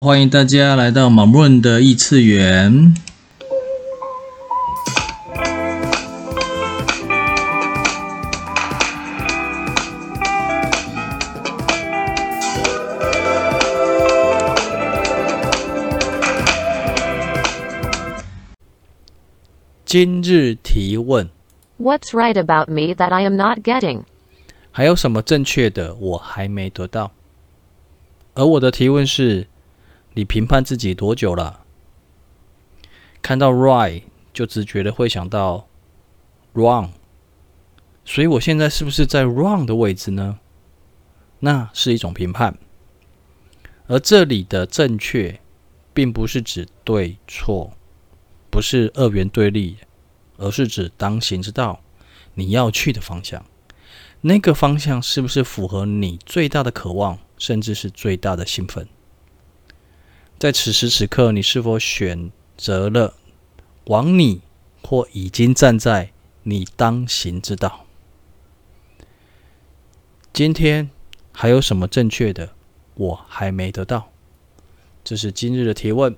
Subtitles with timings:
[0.00, 2.94] 欢迎大家来到马润的异次元。
[19.84, 21.28] 今日提问
[21.80, 24.02] ：What's right about me that I am not getting？
[24.70, 27.10] 还有什么正确的我还没得到？
[28.34, 29.48] 而我的提问是。
[30.14, 31.64] 你评判自己多久了？
[33.20, 35.68] 看到 right 就直觉的会想到
[36.54, 36.90] wrong，
[38.04, 40.38] 所以我现在是不是在 wrong 的位置呢？
[41.40, 42.58] 那是一种评判。
[43.86, 45.40] 而这里的正确，
[45.94, 47.72] 并不是指对错，
[48.50, 49.78] 不是二元对立，
[50.36, 51.80] 而是指当行之道，
[52.34, 53.44] 你要去的方向。
[54.20, 58.88] 那个方向是不是符合你最大的渴望，甚至是最大的兴奋？
[60.38, 63.14] 在此时此刻，你是否选择了
[63.86, 64.40] 往你
[64.84, 66.12] 或已经站在
[66.44, 67.84] 你当行之道？
[70.32, 70.90] 今天
[71.32, 72.54] 还有什么正确的
[72.94, 74.12] 我还没得到？
[75.02, 76.16] 这是今日的提问。